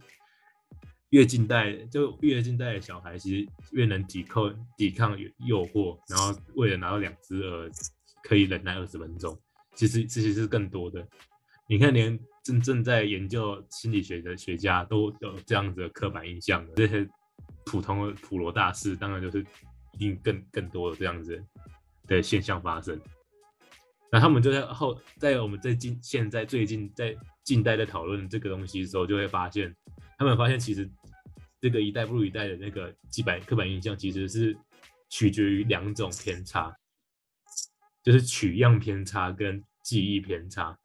[1.10, 5.16] 越近代就越近代的小孩，其实越能抵抗抵抗
[5.46, 7.70] 诱惑，然后为了拿到两只耳
[8.22, 9.38] 可以忍耐二十分钟。
[9.74, 11.06] 其实其实是更多的。
[11.68, 17.08] 你看，连真正在研究心理学的学家都有这样子的刻板印象的，这些
[17.64, 19.44] 普通的普罗大师，当然就是
[19.92, 21.44] 一定更更多的这样子
[22.06, 23.00] 的现象发生。
[24.12, 29.74] 那他们就在后，在我们在近现在最近在近代在讨论这个东西的时候，就会发现，
[30.16, 30.88] 他们发现其实
[31.60, 34.56] 这个一代不如一代的那个基本刻板印象，其实是
[35.08, 36.72] 取决于两种偏差，
[38.04, 40.78] 就是取样偏差跟记忆偏差。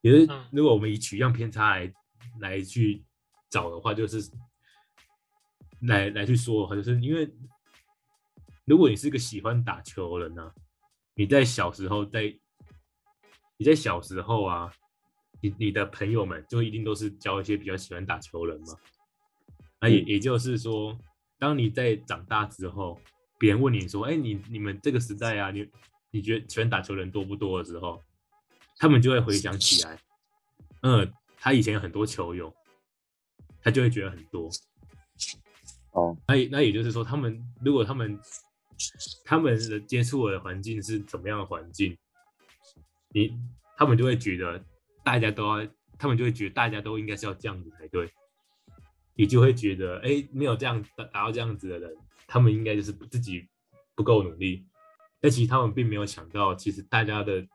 [0.00, 1.92] 也是如果我们以取样偏差来
[2.38, 3.02] 来去
[3.50, 4.30] 找的话，就是
[5.80, 7.28] 来来去说的话，就是因为
[8.64, 10.52] 如果你是一个喜欢打球的人呢。
[11.18, 12.32] 你在小时候，在
[13.56, 14.72] 你在小时候啊，
[15.40, 18.66] 你你的朋友们就一定都是交一些比较喜欢打球人嘛？
[19.80, 20.96] 那也也就是说，
[21.36, 23.00] 当你在长大之后，
[23.36, 25.68] 别人问你说：“哎，你你们这个时代啊，你
[26.12, 28.00] 你觉得喜欢打球人多不多？”的时候，
[28.76, 29.98] 他们就会回想起来，
[30.82, 32.54] 嗯，他以前有很多球友，
[33.60, 34.48] 他就会觉得很多。
[35.90, 38.20] 哦，那也那也就是说，他们如果他们
[39.24, 41.96] 他们的接触的环境是怎么样的环境，
[43.10, 43.36] 你
[43.76, 44.64] 他们就会觉得
[45.04, 48.10] 大家都要，他们就会觉得大家都应该是要这样子才对，
[49.14, 53.46] 你就会觉得，哎，没有这样达达到这样子的人，他们应该就是自己
[53.94, 54.66] 不够努力。
[55.20, 57.46] 但其实他们并没有想到，其实大家的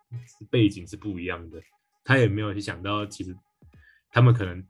[0.49, 1.61] 背景是不一样的，
[2.03, 3.35] 他也没有去想到，其实
[4.11, 4.65] 他们可能。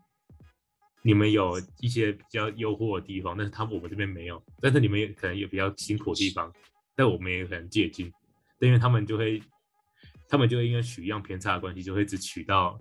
[1.05, 4.41] 你们有一些比较诱惑的地方，但是他我们这边没有。
[4.61, 6.49] 但是你们也可能有比较辛苦的地方，
[6.95, 8.09] 但我们也可能借鉴。
[8.59, 9.41] 因为他们就会，
[10.29, 12.79] 他们就会因为取样偏差的关系，就会只取到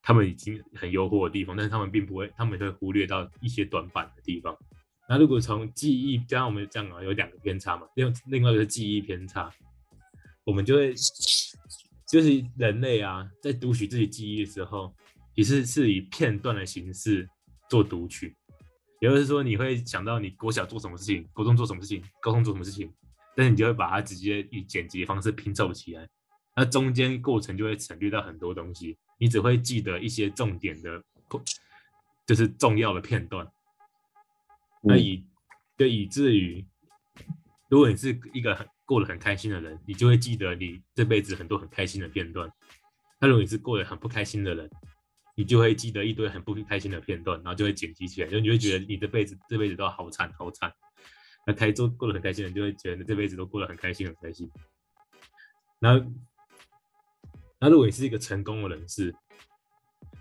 [0.00, 4.56] 他们已经很诱惑的地方，但是他们并不会，他们会忽略到一些短板的地方。
[5.08, 9.52] 那如果从记忆，加上我们这样啊，有两个偏差嘛，另另外一个是记忆偏差，
[10.44, 10.94] 我们就会
[12.08, 14.94] 就是人类啊，在读取自己记忆的时候。
[15.36, 17.28] 也是是以片段的形式
[17.70, 18.34] 做读取，
[19.00, 22.92] 也就是说，你会想到你国小做什么事情，国中做什么事情，高中做什么事情，
[23.36, 26.08] 但是你就会把它直接以剪辑方式拼凑起来，
[26.56, 31.02] 那中间过程就会省略到很多东西，你只会记得一些重点的，
[32.26, 33.46] 就是重要的片段。
[34.82, 35.24] 那以
[35.76, 36.64] 就以至于，
[37.68, 42.48] 如果你是一个很过得很开心的人，你就会记得你这辈子很多很开心的片段；
[43.20, 44.70] 那如果你是过得很不开心的人，
[45.38, 50.72] 你就会记得一堆很不开心的片段，然后就会剪辑起来，就你会觉得你这辈子这辈子都好惨好惨。
[51.46, 54.50] 那台中过得很开心的人就会觉得这辈子都过得很开心很开心。
[55.78, 56.04] 那
[57.60, 59.14] 那如果你是一个成功的人士，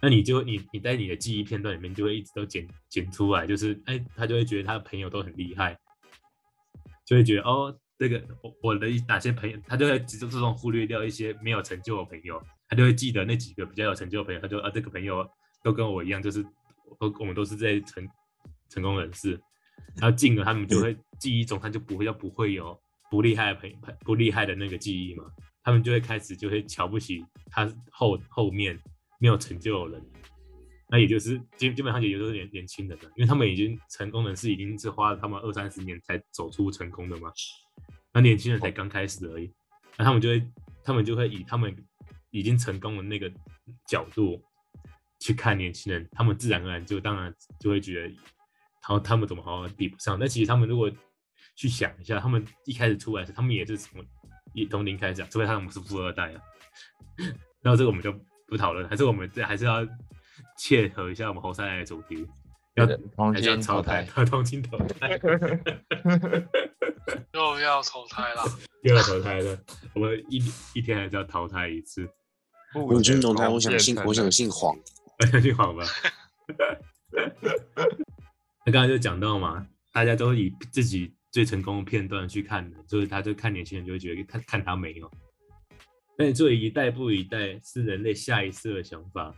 [0.02, 5.80] 那你就你你在你的记忆片段里面就会一直都剪剪出来，就是哎，他就会觉得他的朋友都很厉害，
[7.06, 12.44] 就会觉得哦，这个我我的哪些朋友，他就会自自动忽略掉一些没有成就的朋友。
[12.68, 15.28] 他就会记得那几个比较有成就的朋友，他就啊，这个朋友
[15.64, 16.44] 都跟我一样，就是
[17.00, 18.08] 都我们都是在成
[18.70, 19.40] 成功人士，
[19.98, 22.76] 然后进而他们就会记忆中他就不会要不会有
[23.12, 25.26] 不厉害的朋不厉害的那个记忆嘛，
[25.64, 28.80] 他们就会开始就会瞧不起他后后面
[29.20, 30.06] 没有成就的人，
[30.90, 37.32] 那也就是基基本上也就是年年轻人了，因为他们已经成功人士已经是花了他们二三十年才走出成功的嘛，
[38.12, 39.52] 那年轻人才刚开始而已，
[39.98, 40.48] 那他们就会
[40.84, 41.76] 他们就会以他们。
[42.40, 43.32] 已经成功的那个
[43.88, 44.44] 角度
[45.22, 50.20] 去看年轻人，他们自然而然就当然就会觉得，然后他们怎么好像比不上？
[50.20, 50.92] 但其实他们如果
[51.56, 54.06] 去想一下，他们一开始出来时，他们也是从
[54.54, 56.42] 一从零开始，除非他们是富二代啊。
[57.64, 58.12] 然后这个我们就
[58.48, 59.88] 不讨论，还是我们这还是要
[60.58, 62.28] 切合一下我们后三代的主题，
[62.76, 62.86] 要
[63.32, 65.08] 还是要淘汰，重新淘汰，
[67.32, 68.44] 又要淘汰了，
[68.84, 69.58] 又要淘汰了，
[69.94, 70.44] 我们一
[70.74, 72.06] 一天还是要淘汰一次。
[72.76, 74.78] 我军总裁，我想姓，我想姓黄，
[75.20, 75.86] 我想姓黄吧。
[78.66, 85.10] 那刚才就讲到嘛，大家都以自己最成功的片段去看的，所以他就看年轻人就会觉得看看他没有。
[86.18, 89.34] 但作为一代不一代，是人类下一次的想法。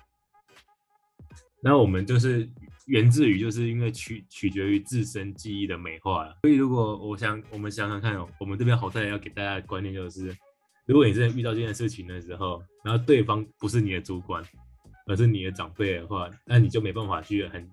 [1.62, 2.50] 那我们就是
[2.86, 6.38] 源自于，就是因为取取决于自身记忆的美化了。
[6.42, 10.36] 所以如果我想，我们想想看哦，我们这边好在要给大家的观念就是。
[10.88, 14.42] 如果你真的遇到这件事情的时候，然后对方不是你的主管，
[15.06, 17.70] 而是你的长辈的话，那你就没办法去很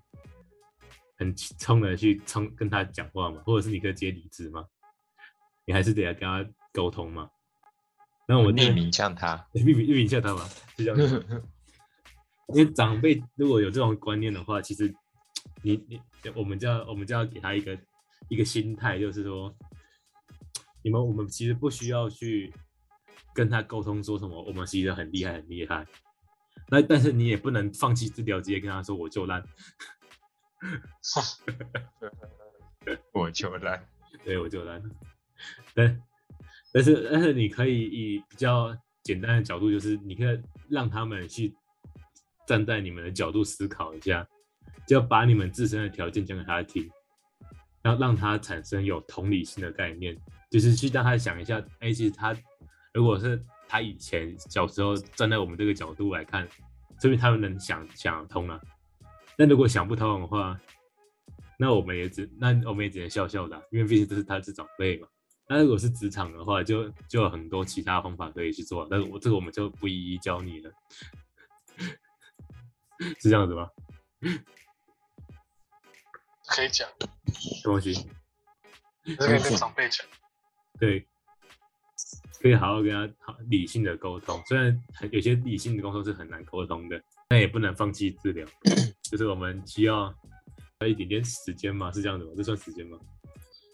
[1.17, 4.67] 很冲的去冲跟他讲话嘛，或者是你可以接理智嘛，
[5.65, 7.31] 你还是得要跟他沟通嘛。
[8.27, 10.99] 那我匿名向他， 匿名匿名向他嘛，就这样。
[12.53, 14.93] 因为长辈如果有这种观念的话，其实
[15.63, 16.01] 你你
[16.35, 17.79] 我们就要我们就要给他一个
[18.29, 19.55] 一个心态，就是说，
[20.83, 22.53] 你们我们其实不需要去。
[23.35, 24.41] 跟他沟通说什么？
[24.45, 25.85] 我们其实很厉害，很厉害。
[26.69, 29.45] 那但是你也不能放弃治疗，直接跟他说我就烂。
[33.13, 33.87] 我就烂，
[34.25, 34.83] 对，我就烂。
[35.75, 36.01] 但
[36.73, 41.55] 但是但是你可以以比较简单的角度，就是你可以让他们去
[42.47, 44.27] 站在你们的角度思考一下，
[44.87, 46.89] 就要把你们自身的条件讲给他听，
[47.83, 50.17] 然后让他产生有同理心的概念，
[50.51, 52.35] 就是去让他想一下，哎，其实他。
[52.95, 56.49] 如果是他以前小时候站在我们这个角度来看，
[57.01, 58.61] 说明他们能想想通了。
[59.37, 60.59] 那如果想不通的话，
[61.59, 65.09] 那我们也只那我们也只能笑笑的，因为毕竟这是他是长辈嘛。
[65.49, 70.73] 那如果是职场的话，就就有很多其他方法可以去做，但是我这个我们就不一一教你了，
[73.19, 73.69] 是这样子吗？
[76.47, 76.89] 可以讲。
[77.65, 77.93] 东西，
[79.19, 80.07] 可以跟长辈讲，
[80.79, 81.07] 对，
[82.45, 84.39] 可以好好跟他好理性的沟通。
[84.47, 88.47] 虽然很有些理性的沟通是很难沟通的，但也不能放弃治疗。
[89.11, 90.15] 就是我们需要
[90.81, 92.33] 要一点点时间嘛，是这样子吗？
[92.37, 92.99] 这算时间吗？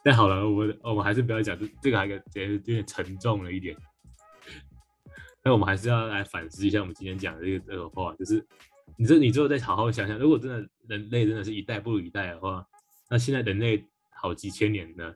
[0.04, 3.76] 但好了，我们我们还是不要讲这这个，还有点有点沉重了一点。
[5.42, 8.46] 那我们还是要来反思一下我们今天讲的这个这个话，就是
[8.96, 12.64] 你这你之后再好好想想，如果真的人类真的是一代不如一代的话，
[13.10, 15.12] 那现在人类好几千年呢，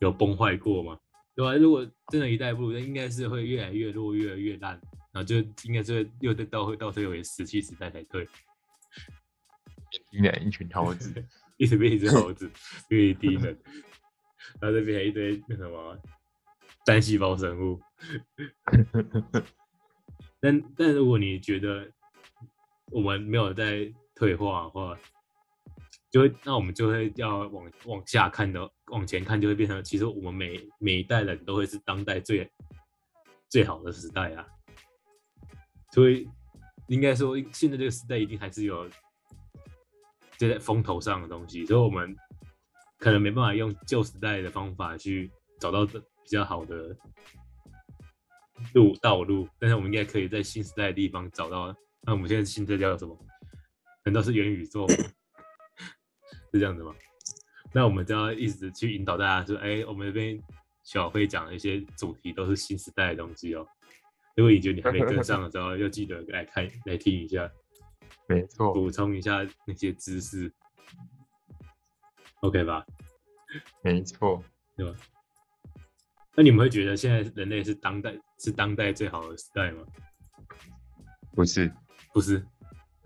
[0.00, 0.98] 有崩坏过吗？
[1.36, 1.54] 对吧？
[1.54, 4.72] 如果真的一代不如，那应该是会越来越弱，越来越烂，
[5.12, 8.26] 然后就应该是会又到到会到时候为石器时代才对，
[10.10, 11.12] 变成一群猴子。
[11.58, 12.50] 一直变一只猴子，
[12.86, 13.44] 变一低能，
[14.60, 15.98] 然后这边还一堆那什么
[16.84, 17.80] 单细胞生物。
[20.38, 21.90] 但但如果你觉得
[22.92, 24.98] 我们没有在退化的话，
[26.16, 32.50] 就会那我们就会要往往下看的，往前看就会变成，其实我们每每一代人都会是当代最
[33.50, 34.46] 最好的时代啊。
[35.92, 36.26] 所以
[36.88, 38.88] 应该说，现在这个时代一定还是有
[40.38, 42.16] 就在风头上的东西，所以我们
[42.96, 46.96] 可能没办法用旧时代的方法去找到比较好的
[48.72, 51.76] 路道路，但是我们应该可以在新时代的地方找到。
[52.00, 53.14] 那我们现在新的叫什么？
[54.06, 54.86] 难道是元宇宙？
[56.56, 56.94] 是这样子吗？
[57.72, 60.40] 那我们就要一直去引导大家说，哎，我们这边
[60.82, 63.66] 小会讲的一些主题都是新时代的东西哦。
[64.34, 67.50] 如果你觉得你还没跟上的时候，要记得来看来听一下，
[68.28, 70.50] 没错，补充一下那些知识
[72.40, 72.84] ，OK 吧？
[73.82, 74.42] 没错，
[74.76, 74.96] 对吧？
[76.34, 79.84] 那你们会觉得现在人类是当代是当代最好的时代吗？
[81.34, 81.70] 不是，
[82.12, 82.42] 不是。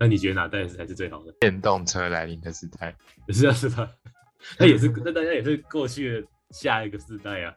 [0.01, 1.31] 那你觉得哪代才是最好的？
[1.33, 2.95] 电动车来临的时代，
[3.29, 3.87] 是啊，是吧？
[4.57, 7.53] 那也是，那大家也是过去的下一个世代啊。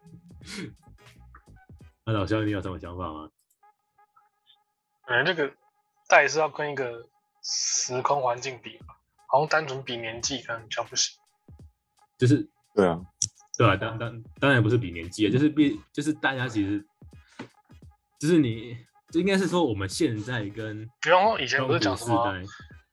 [2.04, 3.30] 那老肖，你有什么想法吗？
[5.06, 5.50] 嗯，这个
[6.06, 7.08] 代是要跟一个
[7.42, 8.94] 时空环境比嘛，
[9.26, 11.18] 好像单纯比年纪可能比较不行。
[12.18, 13.00] 就是对啊，
[13.56, 16.86] 对啊，当当当然不是比年纪啊，就是比就是大家其实，
[18.20, 18.76] 就是你。
[19.14, 22.42] 这应该是说我们现在跟，比方说以前不是讲什么代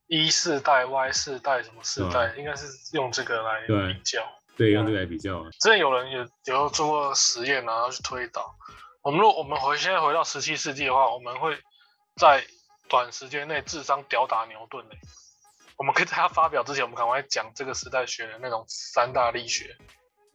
[0.06, 4.22] 一世代、Y 世代什么世代，应该是用这个来比较。
[4.56, 5.50] 对，用这个来比较啊。
[5.60, 8.56] 之前有人有有做过实验，然后去推导。
[9.02, 11.58] 我们如果我们回现在回到十七世纪的话，我们会
[12.18, 12.44] 在
[12.88, 15.00] 短时间内智商吊打牛顿嘞。
[15.76, 19.76] 我们可以在他发表之前，我们赶快讲这个时代学的那种三大力学。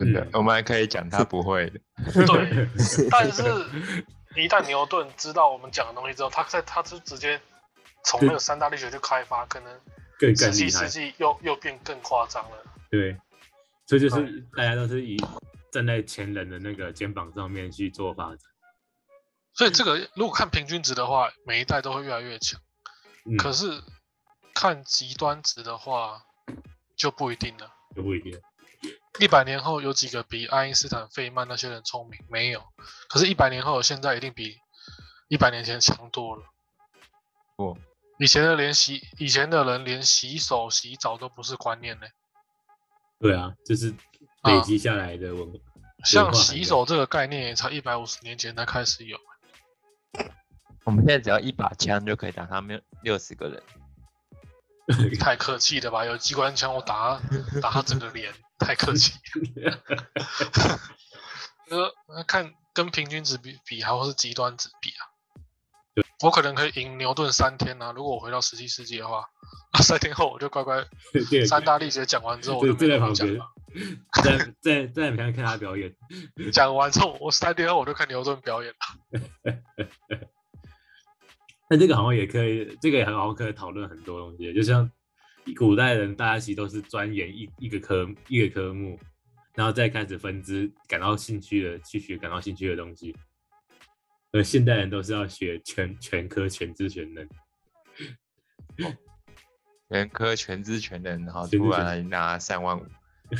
[0.01, 1.78] 真的，我们还可以讲他不会的。
[2.12, 2.68] 对，
[3.09, 3.45] 但是。
[4.37, 7.41] 一旦牛顿知道我们讲的东西之后，他在他就直接
[8.05, 9.80] 从那个三大力学去开发，可能
[10.37, 12.57] 十七世纪又又变更夸张了。
[12.91, 13.18] 对，
[13.87, 15.16] 所以就是大家都是以
[15.72, 18.39] 站在前人的那个肩膀上面去做发展。
[19.55, 22.61] 所以这个如果看平均值的话，每一代都会越来越强。
[23.39, 23.82] 可是
[24.55, 26.22] 看极端值的话，
[26.97, 27.72] 就不一定了。
[27.95, 28.39] 就不一定。
[29.18, 32.20] 一百年后有几个比爱因斯坦、费曼那些人聪明？
[32.28, 32.62] 没有。
[33.08, 34.58] 可是，一百年后现在一定比
[35.28, 36.42] 一百年前强多了。
[37.56, 37.76] 哦，
[38.18, 42.06] 以前的连洗，以前的人连洗手、洗澡都不是观念呢。
[43.18, 43.94] 对啊，就是
[44.42, 45.60] 累积下来的文。
[46.04, 49.18] 像洗手这个概念，也才一百五十年前才开始有。
[50.84, 53.62] 我们现在只要一把枪就可以打他们六十个人。
[55.18, 56.04] 太客气了吧？
[56.04, 57.20] 有机关枪，我打
[57.60, 58.32] 打他整个脸。
[58.59, 59.12] 太客气，
[61.68, 61.92] 呃，
[62.26, 65.02] 看跟平均值比比，还是极端值比啊？
[66.22, 67.92] 我可能可以赢牛顿三天啊！
[67.92, 69.24] 如果我回到十七世纪的话，
[69.72, 70.86] 那三天后我就乖乖
[71.46, 73.38] 三大力学讲完之后，我就在旁边，
[74.22, 75.94] 在在在旁边看他表演。
[76.52, 78.76] 讲完之后，我三天后我就看牛顿表演了。
[81.68, 84.90] 那这个好像也可以，这个也很好，可以讨论很多东西，就像。
[85.55, 88.99] 古代人大家其实都是钻研一一个科一个科目，
[89.55, 93.14] 然后再开始分支，感到兴趣的去学感到兴趣的东西。
[94.32, 97.28] 而现代人都是要学全全科全知全能，
[99.88, 102.84] 全科全知全能，然后突然拿三万五。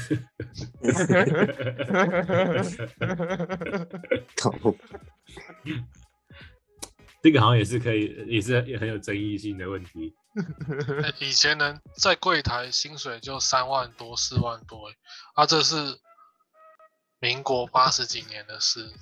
[7.23, 10.15] 这个好像也是可以，也是也很有争议性的问题。
[11.20, 14.91] 以前人在柜台薪水就三万多、四万多，
[15.34, 15.99] 啊，这是
[17.18, 18.93] 民国八十几年的事，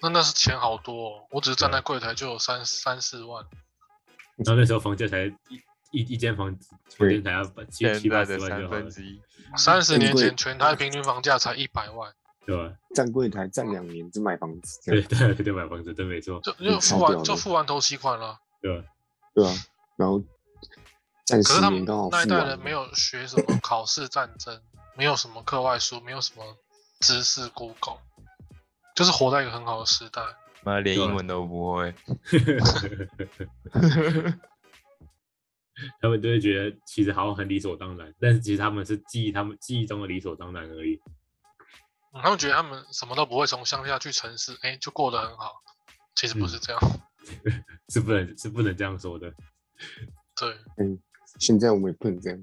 [0.00, 3.44] 那那是钱好多，哦，我只是站在柜台就有三三四万。
[4.36, 5.26] 然后那时候房价才
[5.90, 9.20] 一一间房子房间才要八七七八十万就好了分，之一，
[9.56, 12.14] 三十年前全台平均房价才一百万，
[12.46, 12.74] 对吧？
[12.94, 18.40] 站柜台站两年就买房子，这对样对对，买房子对没错，就就超付完就付完头期款了。
[18.62, 18.86] 对吧？
[19.34, 19.54] 对啊，
[19.96, 20.22] 然后
[21.38, 24.62] 可是他们年刚好那一代，人没有学什么考试战争，
[24.96, 26.56] 没有什么课外书，没有什么
[27.00, 27.98] 知识 Google，
[28.94, 30.22] 就是活在一个很好的时代。
[30.62, 31.94] 妈连英文都不会。
[36.02, 41.00] 他们就会觉得其实好像很理所当然，但是其实他们是记忆他们记忆中的理所当然而已。
[42.12, 45.62] 嗯他们觉得他们什么都不会，从乡下去城市，哎、就过得很好。
[46.16, 46.80] 其实不是这样，
[47.88, 49.32] 是不能是不能这样说的。
[50.36, 50.58] 对。
[51.38, 52.38] 现在我们也不能这样，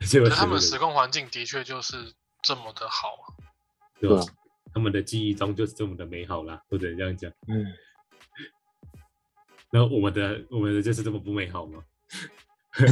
[0.00, 3.24] 可他们是时空环境的确就是这么的好啊。
[4.00, 4.24] 对吧啊？
[4.74, 7.30] 他们的记忆中就是这么的美好啦，或者这样讲。
[7.46, 7.64] 嗯，
[9.70, 11.82] 然后我们的我们的就是这么不美好吗？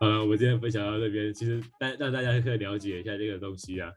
[0.00, 3.92] 呃，我们今天分享到这边，其实让让大家可以了解一下这个东西啊。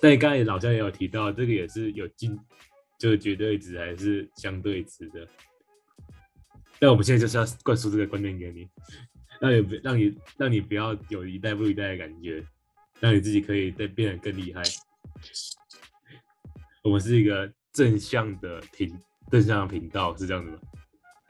[0.00, 2.38] 但刚才老乡也有提到，这个也是有进，
[2.98, 5.28] 就是绝对值还是相对值的。
[6.78, 8.68] 但我们现在就是要灌输这个观念给你，
[9.40, 12.44] 让你让你让你不要有一代不如一代的感觉，
[13.00, 14.62] 让你自己可以再变得更厉害。
[16.82, 18.96] 我们是一个正向的频
[19.30, 20.58] 正向的频道，是这样子吗？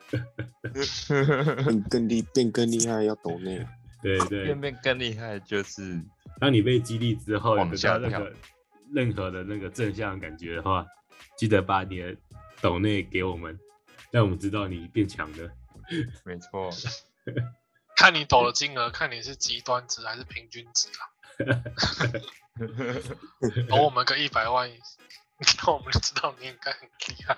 [1.64, 3.66] 变更厉变更厉害要懂那个，
[4.02, 6.00] 对对 变，变更厉害就是
[6.38, 8.32] 当你被激励之后，往得下跳到那个
[8.92, 10.86] 任何的那个正向感觉的话，
[11.36, 12.16] 记得把你的
[12.60, 13.58] 抖内给我们，
[14.16, 15.50] 让我们知道你变强了。
[16.24, 16.70] 没错，
[17.94, 21.04] 看你抖的金额，看你是极端值还是平均值啊。
[23.68, 24.70] 抖我们个一百万，
[25.62, 27.36] 那我们就知道你应该很厉害。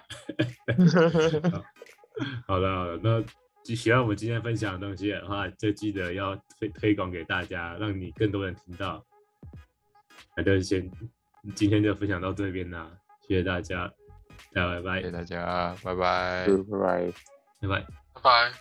[2.47, 3.21] 好了好了，那
[3.65, 9.05] 就喜欢我们今天分享的东西的话，就记得要推推广给大家，让你更多人听到。
[10.37, 10.89] 那就先
[11.57, 12.89] 今天就分享到这边啦，
[13.27, 13.93] 谢谢大家，
[14.55, 17.13] 呃，拜拜，谢谢大家，拜拜，拜拜，
[17.61, 18.53] 拜拜，拜拜。